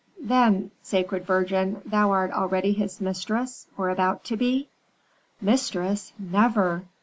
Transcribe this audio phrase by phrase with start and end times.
[0.23, 4.67] "Then, sacred virgin, thou art already his mistress, or about to be?"
[5.39, 6.11] "Mistress?
[6.17, 6.85] Never!